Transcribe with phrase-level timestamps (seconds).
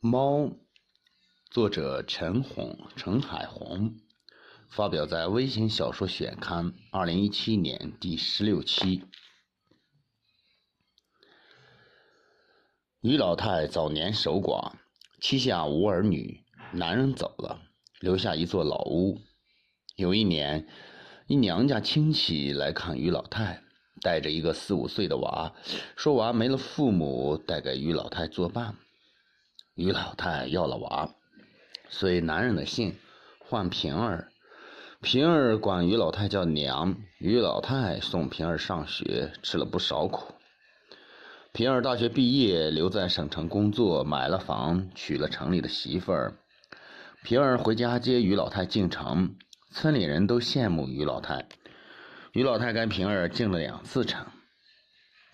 [0.00, 0.52] 猫，
[1.50, 3.96] 作者陈红、陈海红，
[4.68, 9.02] 发表在《微型小说选刊》二零一七年第十六期。
[13.00, 14.74] 于老太早年守寡，
[15.18, 17.60] 膝下无儿女，男人走了，
[17.98, 19.18] 留下一座老屋。
[19.96, 20.68] 有一年，
[21.26, 23.64] 一娘家亲戚来看于老太，
[24.00, 25.52] 带着一个四五岁的娃，
[25.96, 28.76] 说娃没了父母，带给于老太作伴。
[29.78, 31.08] 于老太要了娃，
[31.88, 32.98] 随男人的姓，
[33.38, 34.32] 唤平儿。
[35.02, 36.96] 平儿管于老太叫娘。
[37.18, 40.34] 于老太送平儿上学，吃了不少苦。
[41.52, 46.34] 平儿大学毕业，留在省城工作，买了房，娶了城里的媳妇儿。
[47.22, 49.36] 平儿回家接于老太进城，
[49.70, 51.46] 村里人都羡慕于老太。
[52.32, 54.26] 于老太跟平儿进了两次城，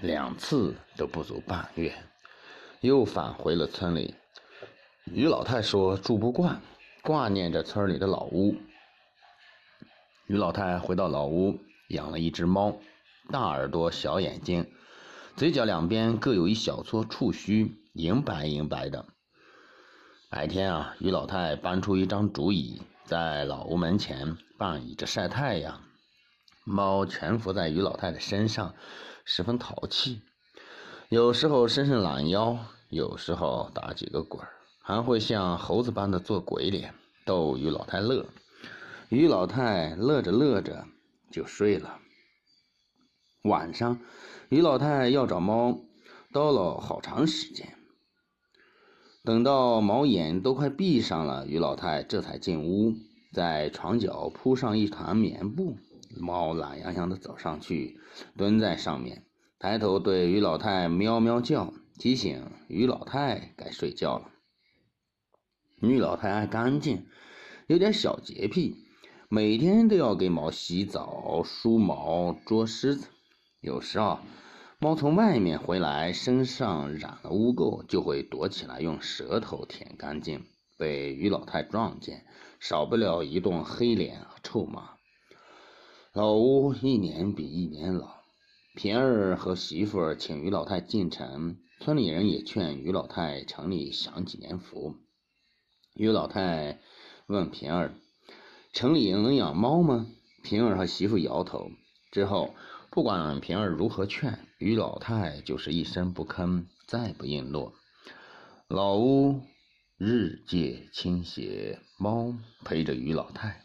[0.00, 1.92] 两次都不足半月，
[2.80, 4.14] 又返回了村里。
[5.06, 6.60] 于老太说住不惯，
[7.02, 8.56] 挂念着村里的老屋。
[10.26, 12.76] 于老太回到老屋，养了一只猫，
[13.30, 14.70] 大耳朵，小眼睛，
[15.36, 19.06] 嘴角两边各有一小撮触须，银白银白的。
[20.28, 25.80] 白天啊，于老太搬出一张竹椅，在老屋门前半倚着晒太阳，
[26.64, 28.76] 猫蜷伏在于老太的身上，
[29.24, 30.22] 十分淘气。
[31.08, 32.56] 有时候伸伸懒腰，
[32.90, 34.59] 有时候打几个滚儿。
[34.80, 38.26] 还会像猴子般的做鬼脸，逗于老太乐。
[39.08, 40.86] 于老太乐着乐着
[41.30, 41.98] 就睡了。
[43.42, 43.98] 晚上，
[44.48, 45.78] 于老太要找猫，
[46.32, 47.76] 叨了好长时间。
[49.22, 52.94] 等到猫眼都快闭上了，于老太这才进屋，
[53.32, 55.76] 在床角铺上一团棉布。
[56.18, 58.00] 猫懒洋洋地走上去，
[58.36, 59.24] 蹲在上面，
[59.58, 64.30] 抬头对于老太喵喵叫，提醒于老太该睡觉了。
[65.80, 67.06] 于老太爱干净，
[67.66, 68.76] 有点小洁癖，
[69.28, 73.08] 每天都要给猫洗澡、梳毛、捉虱子。
[73.60, 74.22] 有时啊，
[74.78, 80.44] 猫从外面回来，身上染了污垢，就会躲起来用舌头舔干净。
[80.76, 82.24] 被于老太撞见，
[82.58, 84.90] 少不了一顿黑脸和臭骂。
[86.12, 88.22] 老屋一年比一年老，
[88.74, 94.96] 平儿和媳妇请于老太进城，村里人也劝于老太城里享几年福。
[96.00, 96.78] 于老太
[97.26, 97.92] 问平儿
[98.72, 100.06] ：“城里能养猫吗？”
[100.42, 101.70] 平儿和媳妇摇头。
[102.10, 102.54] 之后，
[102.90, 107.74] 不管平儿如何劝，于老太就是一声不吭，再不应诺。
[108.66, 109.42] 老屋
[109.98, 112.34] 日渐倾斜，猫
[112.64, 113.60] 陪着于老太。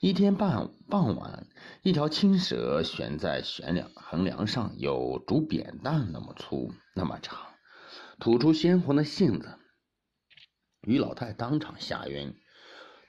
[0.00, 1.46] 一天傍傍晚，
[1.84, 7.38] 一条青蛇悬在悬梁横梁上，有竹扁担那么粗，那么长，
[8.18, 9.58] 吐出鲜红的杏子。
[10.82, 12.34] 于老太当场吓晕，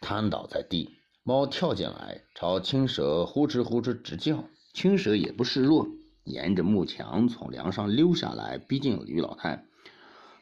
[0.02, 0.98] 瘫倒在地。
[1.24, 4.44] 猫跳进来，朝青蛇呼哧呼哧直叫。
[4.74, 5.88] 青蛇也不示弱，
[6.24, 9.66] 沿着木墙从梁上溜下来，逼近于老太。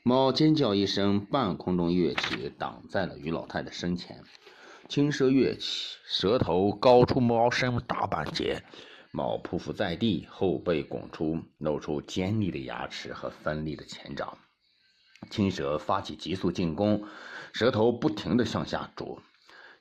[0.04, 4.24] 猫尖叫一声，半空中跃起，挡在了于老太的身前。
[4.88, 8.64] 青蛇跃起，蛇头高出猫身大半截。
[9.12, 14.38] 猫匍匐在地，后背拱出，露出尖利的牙齿和锋利的前爪。
[15.30, 17.04] 青蛇发起急速进攻，
[17.54, 19.22] 蛇头不停地向下啄。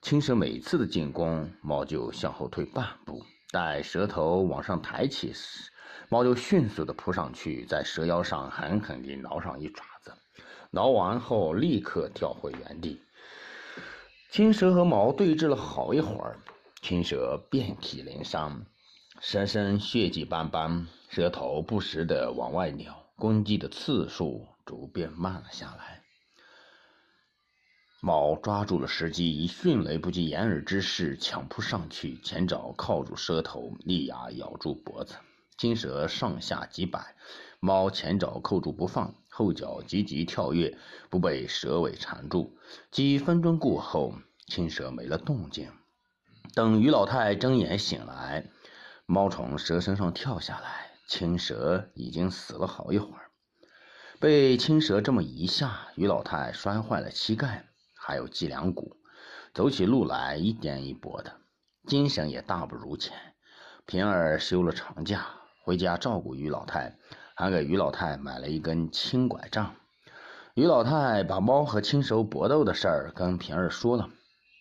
[0.03, 3.22] 青蛇每次的进攻，猫就向后退半步。
[3.50, 5.70] 待蛇头往上抬起时，
[6.10, 10.12] 猫就迅速地扑上去，在蛇腰上狠狠地挠上一爪子。
[10.70, 13.00] 挠完后，立刻跳回原地。
[14.30, 16.38] 青蛇和猫对峙了好一会儿，
[16.82, 18.66] 青蛇遍体鳞伤，
[19.20, 24.47] 蛇身血迹斑斑，蛇头不时地往外扭，攻击的次数。
[24.68, 26.02] 逐渐慢了下来。
[28.02, 35.14] 猫抓住了时机，以迅雷不及掩耳之势抢扑上去，前爪靠住蛇头，利牙咬住脖子。
[35.56, 37.16] 金蛇上下几摆，
[37.60, 40.76] 猫前爪扣住不放，后脚急急跳跃，
[41.09, 42.59] 不被蛇尾缠住。
[42.91, 44.12] 几分钟过后，
[44.47, 45.72] 青蛇没了动静。
[46.54, 48.50] 等于老太睁眼醒来，
[49.06, 53.28] 猫从蛇身上跳下来，青蛇已经死了好一会儿。
[54.20, 58.97] 被青蛇这么一下，于老太摔坏了膝盖，还有脊梁骨，
[59.54, 61.36] 走起路来一颠一跛的，
[61.86, 63.16] 精神也大不如前。
[63.86, 65.28] 平儿休了长假，
[65.62, 66.98] 回家照顾于老太，
[67.36, 69.76] 还给于老太买了一根青拐杖。
[70.54, 74.10] 于老太把猫和青蛇搏斗的事儿跟平儿说了，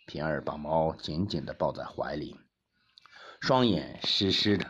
[0.06, 2.40] 平儿把猫紧紧地抱在怀里，
[3.40, 4.68] 双眼湿湿的。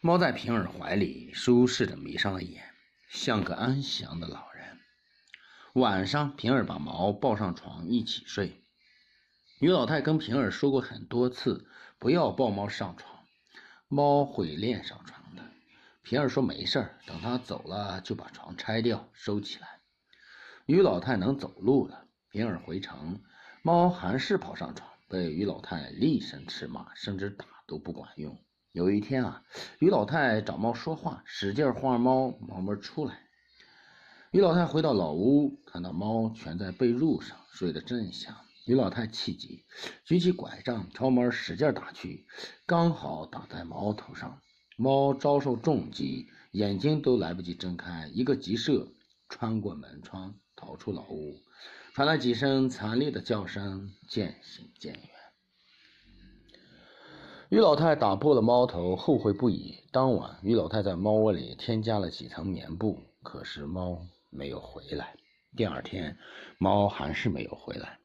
[0.00, 2.73] 猫在平儿怀里舒适地眯上了眼。
[3.14, 4.80] 像个安详的老人。
[5.74, 8.60] 晚上，平儿把毛抱上床一起睡。
[9.60, 11.64] 于老太跟平儿说过很多次，
[12.00, 13.24] 不要抱猫上床，
[13.86, 15.42] 猫会恋上床的。
[16.02, 19.80] 平儿说没事儿，等它走了就把床拆掉收起来。
[20.66, 23.22] 于老太能走路了，平儿回城，
[23.62, 28.43] 猫还是跑上床，被于老太厉声斥骂，甚至打都不管用。
[28.74, 29.44] 有一天啊，
[29.78, 33.20] 于老太找猫说话，使劲晃猫，猫没出来。
[34.32, 38.34] 于老太回到老屋，看到猫蜷在被褥上睡得正香。
[38.66, 39.64] 于老太气急，
[40.04, 42.26] 举起拐杖朝门使劲打去，
[42.66, 44.40] 刚好打在猫头上。
[44.76, 48.88] 猫遭受重击，眼睛都来不及睁开，一个急射
[49.28, 51.40] 穿过门窗逃出老屋，
[51.92, 55.13] 传来几声惨烈的叫声，渐行渐远。
[57.54, 59.76] 于老太打破了猫头，后悔不已。
[59.92, 64.04] 当晚，于老太在猫窝里添加了几层棉布，可是猫。
[64.28, 65.14] 没有回来。
[65.56, 66.18] 第二天，
[66.58, 68.00] 猫还是没有回来。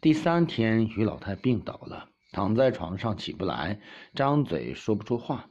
[0.00, 3.80] 第三天，于老太病倒了，躺在床上起不来，
[4.14, 5.50] 张嘴说不出话。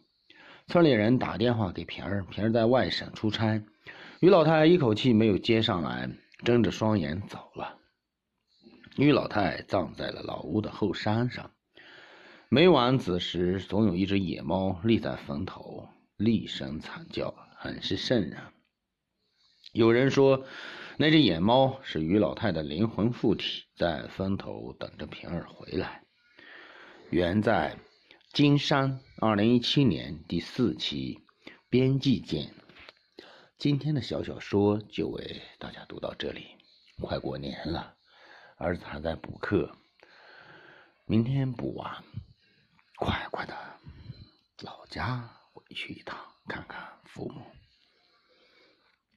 [0.68, 3.62] 村里人打电话给平儿，平儿在外省出差，
[4.22, 6.10] 于老太一口气没有接上来，
[6.46, 7.76] 睁着双眼走了。
[8.96, 11.52] 于老太葬在了老屋的后山上。
[12.54, 15.88] 每晚子时，总有一只野猫立在坟头，
[16.18, 18.42] 厉声惨叫，很是瘆人。
[19.72, 20.44] 有人说，
[20.98, 26.04] 那只野猫是于老太的灵魂附体，在坟头等着平儿回来。
[27.10, 27.78] 原在
[28.34, 31.20] 金山，二零一七年第四期，
[31.70, 32.54] 编辑见。
[33.58, 36.48] 今天的小小说就为大家读到这里。
[37.00, 37.96] 快过年了，
[38.58, 39.72] 儿子还在补课，
[41.06, 42.04] 明天补完，
[43.02, 43.56] 快快的
[44.60, 46.16] 老家回去一趟，
[46.48, 47.44] 看看父母。